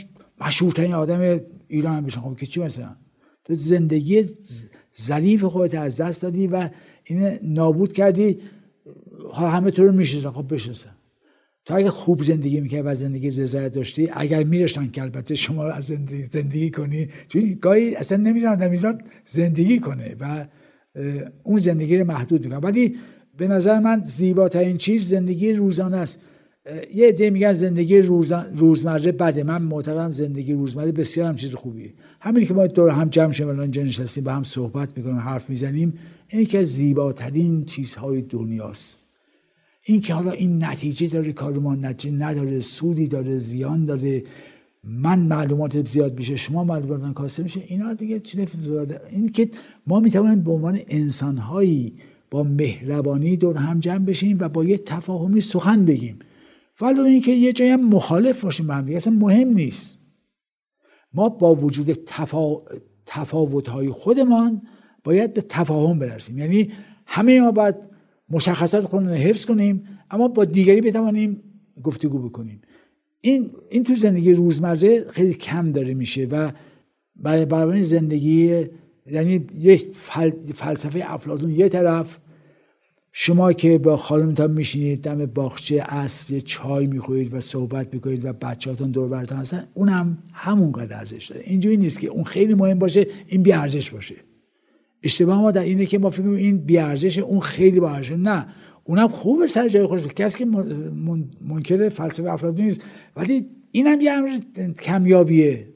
[0.41, 2.95] مشهورترین آدم ایران هم بشم خب که چی مثلا؟
[3.45, 4.23] تو زندگی
[5.01, 6.69] ظریف خودت از دست دادی و
[7.03, 8.37] این نابود کردی
[9.35, 10.95] همه تو رو خب بشناسن.
[11.65, 15.85] تو اگه خوب زندگی می‌کرد و زندگی رضایت داشتی اگر میرشتن که البته شما از
[15.85, 20.45] زندگی, زندگی کنی چون گاهی اصلا نمی‌ذارن نمی‌ذارن زندگی کنه و
[21.43, 22.59] اون زندگی رو محدود می‌کنه.
[22.59, 22.95] ولی
[23.37, 26.19] به نظر من زیباترین چیز زندگی روزانه است.
[26.95, 28.01] یه عده میگن زندگی
[28.55, 29.43] روزمره بده.
[29.43, 31.93] من معتقدم زندگی روزمره بسیار هم چیز خوبیه.
[32.19, 35.93] همینی که ما دور هم جمع شیم الان نشستیم با هم صحبت می‌کنیم حرف می‌زنیم
[36.27, 39.02] اینی که زیباترین چیزهای دنیاست.
[39.85, 44.23] این که حالا این نتیجه داره کار ما نتیجه نداره سودی داره زیان داره
[44.83, 48.67] من معلومات زیاد میشه شما معلومات کاسته میشه اینا دیگه چیز
[49.11, 49.49] این که
[49.87, 51.93] ما می‌توانیم به عنوان انسانهایی
[52.31, 56.19] با مهربانی دور هم جمع بشیم و با یه تفاهمی سخن بگیم.
[56.81, 59.99] ولو اینکه یه جایی هم مخالف باشیم به اصلا مهم نیست.
[61.13, 62.55] ما با وجود تفا...
[63.05, 64.61] تفاوت‌های خودمان
[65.03, 66.37] باید به تفاهم برسیم.
[66.37, 66.71] یعنی
[67.05, 67.92] همه ما باید
[68.29, 71.43] مشخصات خودمون رو حفظ کنیم اما با دیگری بتوانیم
[71.83, 72.61] گفتگو بکنیم.
[73.21, 76.51] این این تو زندگی روزمره خیلی کم داره میشه و
[77.15, 78.65] برای زندگی
[79.11, 79.87] یعنی یک
[80.53, 82.19] فلسفه افلاطون یه طرف.
[83.15, 85.85] شما که با خانمتان میشینید دم باغچه
[86.29, 91.43] یه چای می‌خورید و صحبت می‌کنید و بچهاتون دور براتون هستن اونم همونقدر ارزش داره.
[91.45, 94.15] اینجوری نیست که اون خیلی مهم باشه این بی ارزش باشه.
[95.03, 96.79] اشتباه ما در اینه که ما فکر این بی
[97.21, 98.47] اون خیلی با نه
[98.83, 100.07] اونم خوبه سر جای خودش.
[100.07, 100.45] کسی که
[101.41, 102.81] منکر فلسفه افلاطون نیست.
[103.15, 104.29] ولی اینم یه امر
[104.81, 105.67] کمیابیه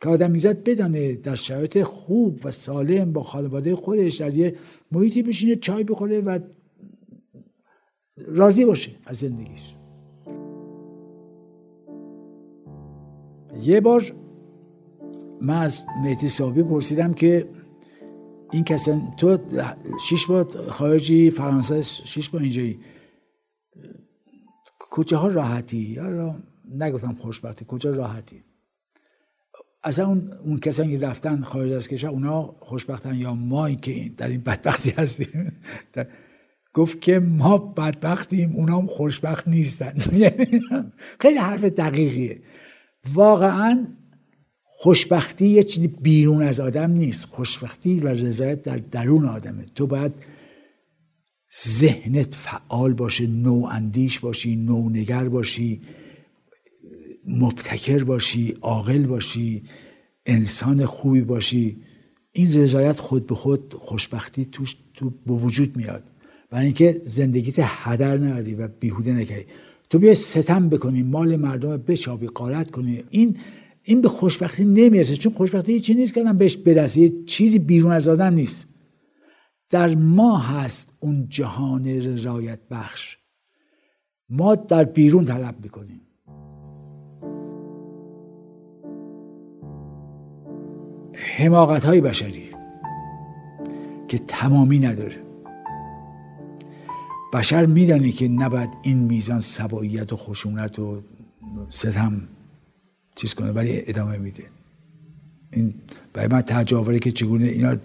[0.00, 4.54] که آدم می‌زد بدانه در شرایط خوب و سالم با خانواده خودش در یه
[4.92, 6.38] محیطی بشینه چای بخوره و
[8.28, 9.74] راضی باشه از زندگیش.
[13.62, 14.02] یه بار
[15.40, 17.48] من از مهدی صاحبی پرسیدم که
[18.52, 19.38] این کسان تو
[20.08, 22.78] شش بار خارجی فرانسه شش بار اینجایی.
[24.78, 26.36] کجا ها راحتی؟ یا
[26.74, 28.42] نگفتم خوشبختی کجا راحتی.
[29.84, 34.28] اصلا اون, اون کسانی که رفتن خارج از کشور اونا خوشبختن یا ما که در
[34.28, 35.52] این بدبختی هستیم.
[36.74, 39.94] گفت که ما بدبختیم اونا هم خوشبخت نیستن.
[41.22, 42.42] خیلی حرف دقیقیه.
[43.14, 43.86] واقعا
[44.82, 47.24] خوشبختی یه چیزی بیرون از آدم نیست.
[47.26, 49.64] خوشبختی و رضایت در درون آدمه.
[49.74, 50.14] تو باید
[51.66, 55.80] ذهنت فعال باشه نو اندیش باشی نو نگر باشی
[57.26, 59.62] مبتکر باشی عاقل باشی
[60.26, 61.76] انسان خوبی باشی.
[62.32, 66.10] این رضایت خود به خود خوشبختی توش تو به وجود میاد.
[66.52, 69.46] و اینکه زندگیت هدر نداری و بیهوده نکردی
[69.90, 73.04] تو بیا ستم بکنی مال مردم بچابی قارت کنی.
[73.10, 73.36] این
[73.84, 78.34] این به خوشبختی نمی‌رسه چون خوشبختی چیزی نیست که بهش برسی چیزی بیرون از آدم
[78.34, 78.68] نیست.
[79.70, 83.18] در ما هست اون جهان رضایت بخش.
[84.28, 86.00] ما در بیرون طلب می‌کنیم.
[91.14, 92.44] حماقت های بشری
[94.08, 95.22] که تمامی نداره.
[97.32, 101.00] بشر میدانه که نباید این میزان سباییت و خشونت و
[101.70, 102.28] ستم
[103.14, 104.44] چیز کنه ولی ادامه میده.
[105.52, 105.74] این
[106.12, 107.76] برای من تجاوره که چگونه اینا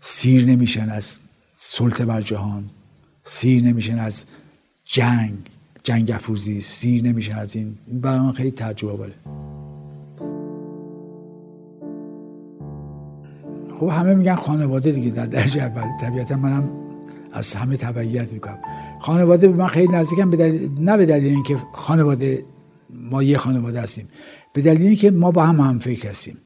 [0.00, 1.20] سیر نمیشن از
[1.54, 2.64] سلطه بر جهان
[3.24, 4.24] سیر نمیشن از
[4.84, 5.38] جنگ
[5.82, 7.78] جنگ افوزی سیر نمیشن از این.
[7.92, 9.12] برای من خیلی تجربه
[13.80, 15.96] خب همه میگن خانواده دیگه در درجه اول.
[16.00, 16.70] طبیعتا منم
[17.32, 18.58] از همه تبعیت می‌کنم.
[19.00, 22.44] خانواده به من خیلی نزدیکم به نه به دلیل اینکه خانواده
[22.90, 24.08] ما یه خانواده هستیم.
[24.52, 26.38] به اینکه ما با هم هم فکر هستیم.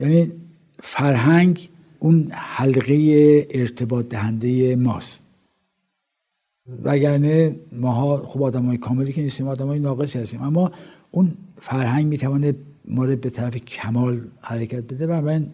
[0.00, 0.32] یعنی
[0.80, 5.26] فرهنگ اون حلقه ارتباط دهنده ماست.
[6.82, 10.42] وگرنه ماها خوب آدم های کاملی که نیستیم آدم های ناقصی هستیم.
[10.42, 10.72] اما
[11.10, 12.54] اون فرهنگ می‌توانه
[12.84, 15.06] ما رو به طرف کمال حرکت بده.
[15.06, 15.46] و من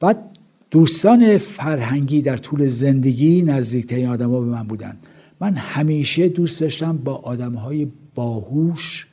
[0.00, 0.38] بعد
[0.70, 4.96] دوستان فرهنگی در طول زندگی نزدیکترین آدما به من بودن.
[5.40, 9.06] من همیشه دوست داشتم با آدم های باهوش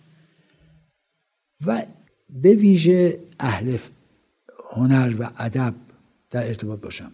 [1.65, 1.85] و
[2.29, 3.77] به ویژه اهل
[4.71, 5.73] هنر و ادب
[6.29, 7.11] در ارتباط باشم.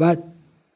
[0.00, 0.16] و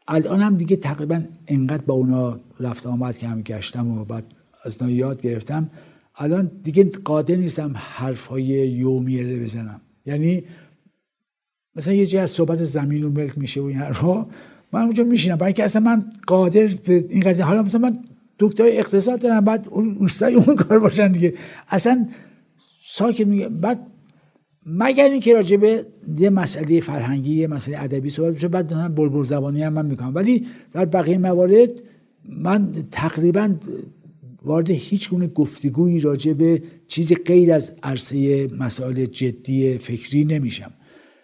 [0.09, 4.25] الان هم دیگه تقریبا انقدر با اونا رفت آمد که هم گشتم و بعد
[4.65, 5.71] از یاد گرفتم
[6.17, 9.81] الان دیگه قادر نیستم حرفهای یومیه بزنم.
[10.07, 10.45] یعنی
[11.77, 14.27] مثلا یه جای از صحبت زمین و ملک میشه و این حرفا
[14.73, 15.37] من اونجا میشینم.
[15.37, 17.99] برای اینکه اصلا من قادر به این قضیه حالا مثلا من
[18.39, 21.35] دکتر اقتصاد دارم بعد اون اون کار باشن دیگه.
[21.69, 22.09] اصلا
[22.87, 23.49] ساکت میگه.
[23.49, 23.87] بعد
[24.67, 25.87] مگر اینکه راجع به
[26.19, 30.15] یه مسئله فرهنگی یه مسئله ادبی صحبت بشه بعد من بلبل زبانی هم من می‌کنم.
[30.15, 31.71] ولی در بقیه موارد
[32.29, 33.55] من تقریبا
[34.43, 40.73] وارد هیچ گونه گفتگویی راجع به چیزی غیر از عرصه مسائل جدی فکری نمیشم.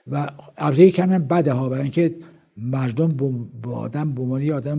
[0.06, 2.14] و البته کمی بده ها برای اینکه
[2.56, 3.08] مردم
[3.62, 4.78] با آدم به عنوان آدم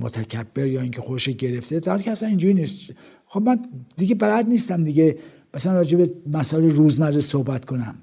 [0.00, 2.92] متکبر یا اینکه خوش گرفته در که اصلا اینجوری نیست.
[3.26, 3.58] خب من
[3.96, 5.16] دیگه بلد نیستم دیگه
[5.54, 7.94] مثلا راجع به مسائل روزمره صحبت کنم.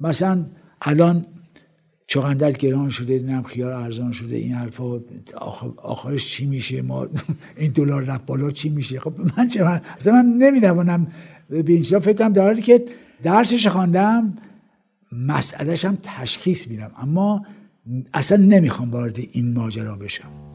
[0.00, 0.46] مثلا
[0.82, 1.26] الان
[2.06, 5.00] چغندر گران شده نم خیار ارزان شده این حرفا
[5.76, 7.06] آخرش چی میشه؟ ما
[7.56, 11.06] این دلار رفت بالا چی میشه؟ خب من چه من مثلا من نمی‌دونم.
[11.48, 12.84] به اینجا فکر کنم در حالی که
[13.22, 14.34] درسش خواندم
[15.12, 16.90] مسئلهش هم تشخیص میدم.
[16.96, 17.46] اما
[18.14, 20.47] اصلا نمی‌خوام وارد این ماجرا بشم.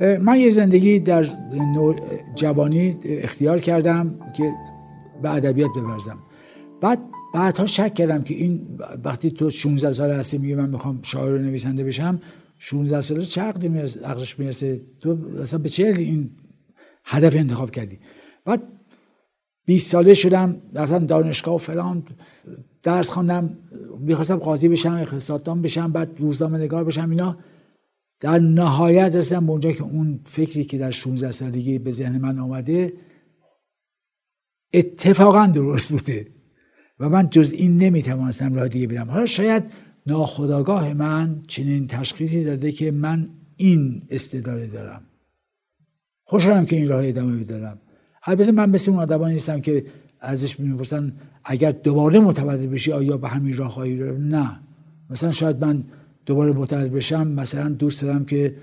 [0.00, 1.26] من یه زندگی در
[2.34, 4.52] جوانی اختیار کردم که
[5.22, 6.18] به ادبیات ببرزم.
[6.80, 6.98] بعد
[7.34, 11.38] بعدها شک کردم که این وقتی تو 16 سال هستی میگه من می‌خوام شاعر و
[11.38, 12.20] نویسنده بشم
[12.58, 14.80] 16 ساله چه عقلی می‌رسه عقلش می‌رسه.
[15.00, 16.30] تو اصلا به چه این
[17.04, 17.98] هدف انتخاب کردی؟
[18.44, 18.62] بعد
[19.64, 22.02] 20 ساله شدم رفتم دانشگاه و فلان
[22.82, 23.50] درس خواندم
[23.98, 27.36] می‌خواستم قاضی بشم اقتصاددان بشم بعد روزنامه نگار بشم اینا.
[28.20, 32.38] در نهایت رسیدم به اونجا که اون فکری که در 16 سالگی به ذهن من
[32.38, 32.92] آمده
[34.74, 36.26] اتفاقا درست بوده.
[37.00, 39.62] و من جز این نمی‌توانستم راه دیگه برم حالا شاید
[40.06, 45.02] ناخداگاه من چنین تشخیصی داده که من این استعداد دارم.
[46.24, 47.78] خوشحالم که این راه ادامه بدارم.
[48.24, 49.84] البته من مثل اون آدمان نیستم که
[50.20, 51.12] ازش می‌پرسن
[51.44, 54.60] اگر دوباره متولد بشی آیا به همین راه خواهی نه.
[55.10, 55.84] مثلا شاید من
[56.28, 58.54] دوباره متولد بشم مثلا دوست دارم که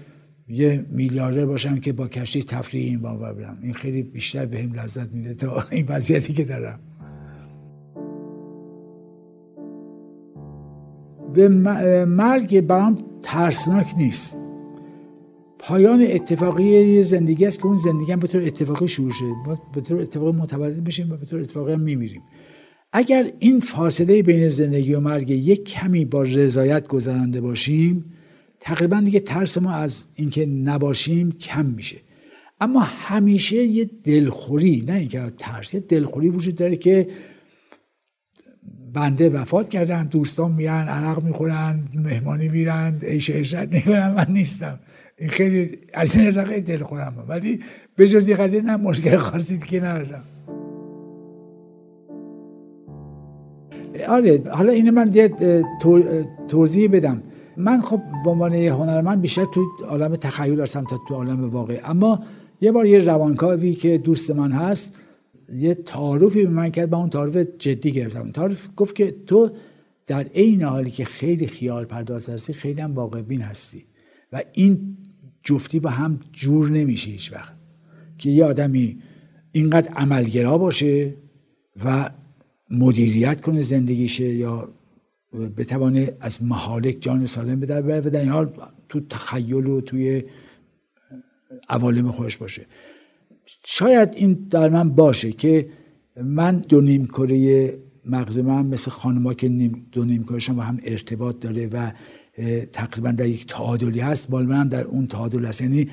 [0.47, 3.57] یه میلیاردر باشم که با کشتی تفریح این باور برم.
[3.61, 6.79] این خیلی بیشتر بهم به لذت میده تا این وضعیتی که دارم.
[11.33, 11.47] به
[12.05, 14.37] مرگ برام ترسناک نیست.
[15.59, 19.33] پایان اتفاقی زندگی است که اون زندگی هم به طور اتفاقی شروع شده.
[19.73, 22.21] به طور اتفاقی متولد میشیم و به طور اتفاقی هم میمیریم.
[22.97, 28.05] اگر این فاصله بین زندگی و مرگ یک کمی با رضایت گذرانده باشیم
[28.59, 31.97] تقریبا دیگه ترس ما از اینکه نباشیم کم میشه.
[32.61, 37.07] اما همیشه یه دلخوری نه اینکه ترس یه دلخوری وجود داره که
[38.93, 44.79] بنده وفات کردن دوستان میان عرق می‌خورن مهمانی میرن عیش عشرت می‌کنن من نیستم.
[45.17, 46.29] این خیلی از این
[46.59, 47.59] دل خورم ولی
[47.95, 50.23] به جز این قضیه نه مشکل خاصی که ندارم.
[54.07, 55.31] آره حالا اینو من یه
[56.47, 57.23] توضیح بدم.
[57.57, 62.23] من خب به عنوان هنرمند بیشتر تو عالم تخیل هستم تا تو عالم واقع اما
[62.61, 64.97] یه بار یه روانکاوی که دوست من هست
[65.49, 68.31] یه تعارفی به من کرد با اون تعارف جدی گرفتم.
[68.31, 69.49] تعارف گفت که تو
[70.07, 73.85] در عین حالی که خیلی خیال پرداز هستی خیلی هم واقع بین هستی.
[74.33, 74.97] و این
[75.43, 77.53] جفتی با هم جور نمیشه هیچ وقت.
[78.17, 78.97] که یه آدمی
[79.51, 81.13] اینقدر عملگرا باشه
[81.85, 82.09] و
[82.69, 84.69] مدیریت کنه زندگیشه یا
[85.57, 88.53] بتوانه از محالک جان سالم به در بره و در این حال
[88.89, 90.23] تو تخیل و توی
[91.69, 92.65] عوالم خودش باشه.
[93.65, 95.69] شاید این در من باشه که
[96.23, 97.73] من دو نیم کره
[98.05, 99.49] مغز من مثل خانما که
[99.91, 100.25] دو نیم
[100.55, 101.91] با هم ارتباط داره و
[102.73, 105.61] تقریبا در یک تعادلی هست بال من در اون تعادل هست.
[105.61, 105.89] یعنی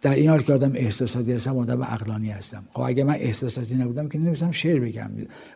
[0.00, 2.64] در این حال که آدم احساساتی هستم آدم عقلانی هستم.
[2.70, 5.10] خب اگه من احساساتی نبودم که نمیستم شعر بگم.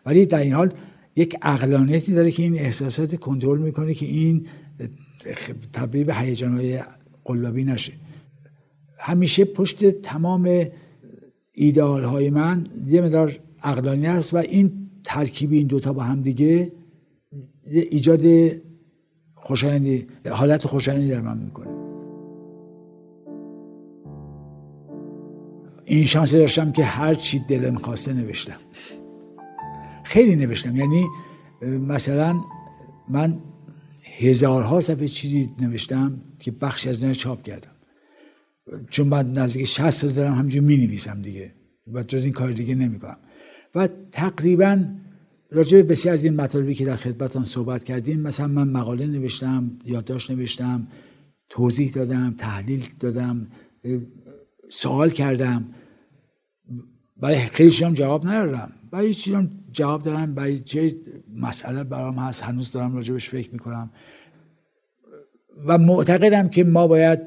[0.05, 0.73] ولی در این حال
[1.15, 4.47] یک عقلانیتی داره که این احساسات کنترل می‌کنه که این
[5.73, 6.79] تبدیل به هیجانهای
[7.23, 7.93] قلابی نشه.
[8.99, 10.65] همیشه پشت تمام
[11.53, 16.71] ایدئال های من یه مدار عقلانی است و این ترکیب این دوتا با هم دیگه
[17.65, 18.51] ایجاد
[19.33, 21.78] خوشایندی حالت خوشایندی در من می‌کنه.
[25.89, 28.57] این شانس داشتم که هر چی دلم خواسته نوشتم.
[30.03, 30.75] خیلی نوشتم.
[30.75, 31.07] یعنی
[31.61, 32.41] مثلا
[33.09, 33.37] من
[34.19, 37.71] هزارها صفحه چیزی نوشتم که بخش از نه چاپ کردم.
[38.89, 41.53] چون من نزدیک 60 سال دارم همینجور می نویسم دیگه.
[41.93, 43.17] و جز این کار دیگه نمی کنم
[43.75, 44.85] و تقریبا
[45.51, 49.71] راجع به بسیار از این مطالبی که در خدمتتان صحبت کردیم مثلا من مقاله نوشتم
[49.85, 50.87] یادداشت نوشتم
[51.49, 53.47] توضیح دادم تحلیل دادم
[54.69, 55.65] سوال کردم.
[57.21, 58.71] برای خیلی هم جواب ندارم.
[58.91, 60.95] برای چیزی هم جواب دارم؟ برای چه
[61.35, 63.91] مسئله برام هست؟ هنوز دارم راجبش فکر می‌کنم.
[65.65, 67.19] و معتقدم که ما باید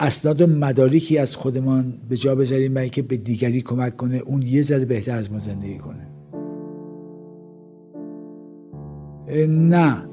[0.00, 4.42] اسناد و مدارکی از خودمان به جا بذاریم برای که به دیگری کمک کنه اون
[4.42, 6.08] یه ذره بهتر از ما زندگی کنه.
[9.46, 10.08] نه.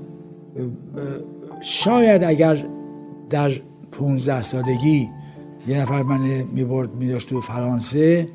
[1.61, 2.65] شاید اگر
[3.29, 3.51] در
[3.91, 5.09] 15 سالگی
[5.67, 8.29] یه نفر من می‌برد میداشت تو فرانسه.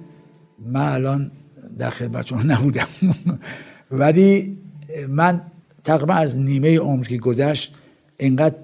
[0.66, 1.30] من الان
[1.78, 2.86] در خدمت شما نبودم.
[3.90, 4.58] ولی
[5.08, 5.42] من
[5.84, 7.74] تقریبا از نیمه عمر که گذشت
[8.18, 8.56] انقدر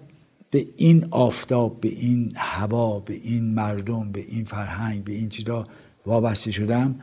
[0.51, 5.67] به این آفتاب به این هوا به این مردم به این فرهنگ به این چیزا
[6.07, 6.95] وابسته شدم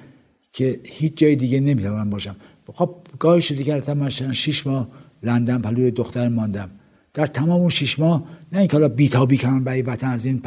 [0.53, 2.36] که هیچ جای دیگه نمی‌تونم باشم.
[2.74, 4.88] خب گاهی شده که من شیش ماه
[5.24, 6.70] لندن پلوی دختر ماندم.
[7.14, 10.41] در تمام اون شیش ماه نه اینکه حالا بیتابی کنم برای وطن از این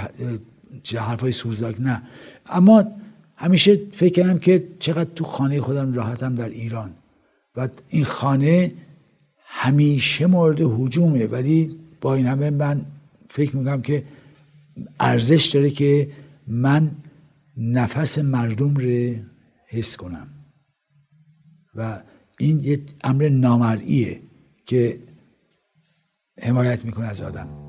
[0.98, 2.02] حرفای سوزداک نه.
[2.46, 2.84] اما
[3.36, 6.94] همیشه فکر کردم که چقدر تو خانه خودم راحتم در ایران.
[7.56, 8.72] و این خانه
[9.38, 12.86] همیشه مورد حجومه ولی با این همه من
[13.30, 14.04] فکر می‌کنم که
[15.00, 16.10] ارزش داره که
[16.46, 16.90] من
[17.56, 19.14] نفس مردم رو
[19.68, 20.28] حس کنم.
[21.74, 22.02] و
[22.38, 24.20] این یه امر نامرئیه
[24.66, 24.98] که
[26.42, 27.65] حمایت می‌کنه از آدم.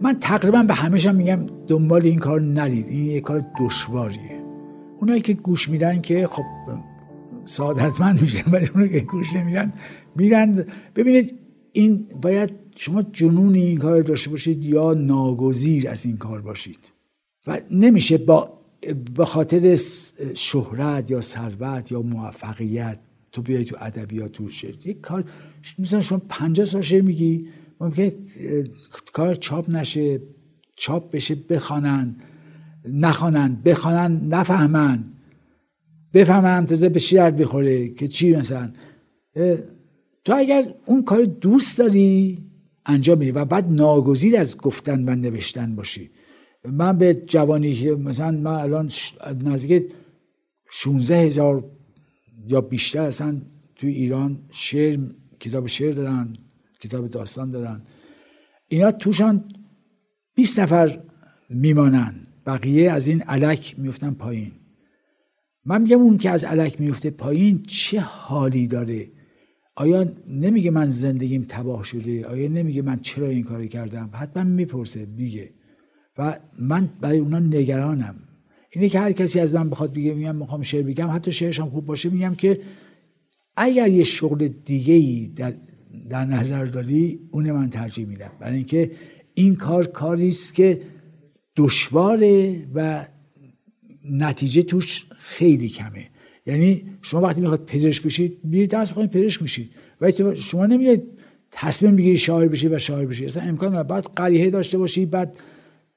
[0.00, 2.86] من تقریبا به همشم میگم دنبال این کار نرید.
[2.88, 4.42] این یه کار دشواریه.
[4.98, 6.44] اونایی که گوش میدن که خب
[7.44, 9.72] سعادتمند میشن ولی اونایی که گوش نمیدن
[10.16, 10.64] میرن.
[10.96, 11.34] ببینید
[11.72, 16.92] این باید شما جنون این کار داشته باشید یا ناگزیر از این کار باشید.
[17.46, 18.58] و نمیشه با
[19.16, 19.78] به خاطر
[20.34, 22.98] شهرت یا ثروت یا موفقیت
[23.32, 24.86] تو بیای تو ادبیات تو شعر.
[24.86, 25.24] یک کار
[25.78, 27.48] مثلا شما 50 سال شعر میگی
[27.80, 28.10] ممکن
[29.12, 30.20] کار چاپ نشه
[30.76, 32.16] چاپ بشه بخوانن
[32.88, 35.04] نخوانن بخوانن نفهمن
[36.14, 38.72] بفهمن تازه به شیرت بخوره که چی مثلا.
[40.24, 42.38] تو اگر اون کار دوست داری
[42.86, 46.10] انجام میدی و بعد ناگزیر از گفتن و نوشتن باشی.
[46.64, 48.90] من به جوانی مثلا من الان
[49.44, 49.92] نزدیک
[50.70, 51.64] 16 هزار
[52.48, 53.40] یا بیشتر اصلا
[53.76, 54.98] تو ایران شعر
[55.40, 56.36] کتاب شعر دارن.
[56.80, 57.82] کتاب داستان دارن.
[58.68, 59.44] اینا توشان
[60.34, 61.00] 20 نفر
[61.50, 62.14] میمانن.
[62.46, 64.52] بقیه از این علک میفتن پایین.
[65.64, 69.08] من میگم اون که از علک میفته پایین چه حالی داره؟
[69.76, 75.06] آیا نمیگه من زندگیم تباه شده؟ آیا نمیگه من چرا این کاری کردم؟ حتما می‌پرسه
[75.06, 75.50] میگه.
[76.18, 78.14] و من برای اونا نگرانم.
[78.70, 81.70] اینه که هر کسی از من بخواد بگه میگم می‌خوام شعر بگم حتی شعرش هم
[81.70, 82.60] خوب باشه میگم که
[83.56, 85.54] اگر یه شغل دیگه ای در,
[86.10, 88.30] در نظر داری اون من ترجیح میدم.
[88.40, 88.90] برای اینکه
[89.34, 90.80] این کار کاری است که
[91.56, 93.06] دشواره و
[94.10, 96.10] نتیجه توش خیلی کمه.
[96.46, 99.70] یعنی شما وقتی می‌خواد پزشک بشید میرید درس بخونید پزشک میشید.
[100.00, 101.02] ولی شما نمیاد
[101.50, 103.24] تصمیم بگیری شاعر بشی و شاعر بشی.
[103.24, 103.88] اصلا امکان نداره.
[103.88, 105.38] بعد قریحه داشته باشی بعد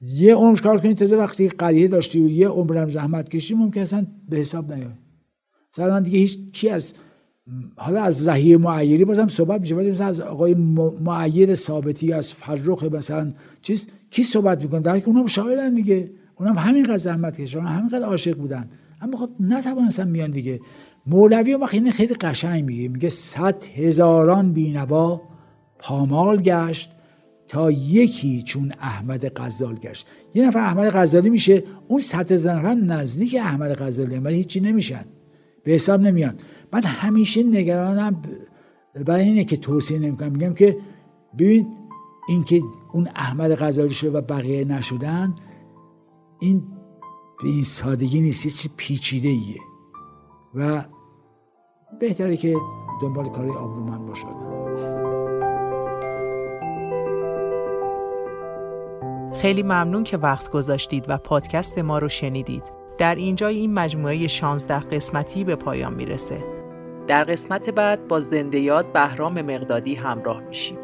[0.00, 4.06] یه عمر کار کنید تا وقتی قریحه داشتی و یه عمرم زحمت کشی ممکن اصلا
[4.28, 4.98] به حساب نیاد
[5.72, 6.94] مثلا دیگه هیچ چی از
[7.76, 10.54] حالا از زهیر معیری بازم صحبت میشه ولی مثلا از آقای
[11.00, 13.32] معیر ثابتی از فرخ مثلا
[13.62, 16.10] چیز کی صحبت می‌کنه؟ در که اونم شاعرن دیگه.
[16.36, 18.70] اونم همینقدر زحمت کشیدن همینقدر عاشق بودن.
[19.00, 20.60] اما خب نتوانستن میان دیگه.
[21.06, 25.22] مولوی وقتی این خیلی قشنگ میگه میگه صد هزاران بینوا
[25.78, 26.90] پامال گشت
[27.48, 30.06] تا یکی چون احمد غزال گشت.
[30.34, 35.04] یه نفر احمد غزالی میشه اون صد هزار نفر نزدیک احمد غزالی ولی هیچی نمیشن.
[35.64, 36.34] به حساب نمیان.
[36.72, 38.22] من همیشه نگرانم
[39.06, 40.78] برای اینه که توصیه نمی‌کنم میگم که
[41.38, 41.66] ببین
[42.28, 42.62] اینکه
[42.92, 45.34] اون احمد غزالی شده و بقیه نشدن
[46.40, 46.62] این
[47.42, 49.60] به این سادگی نیست چیز پیچیده ایه
[50.54, 50.84] و
[52.00, 52.56] بهتره که
[53.02, 54.50] دنبال کاری آبرومند باشد
[59.34, 62.62] خیلی ممنون که وقت گذاشتید و پادکست ما رو شنیدید.
[62.98, 66.59] در اینجا این مجموعه 16 قسمتی به پایان می‌رسه.
[67.10, 70.78] در قسمت بعد با زنده یاد بهرام مقدادی همراه میشیم.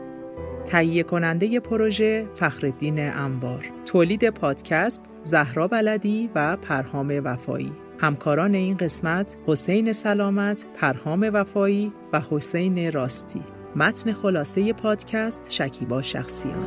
[0.65, 7.73] تهیه کننده پروژه فخردین انبار تولید پادکست زهرا بلدی و پرهام وفایی.
[7.99, 13.43] همکاران این قسمت حسین سلامت، پرهام وفایی و حسین راستی.
[13.77, 16.67] متن خلاصه پادکست شکیبا شخصیان.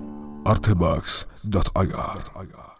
[0.45, 2.70] artebox.ir.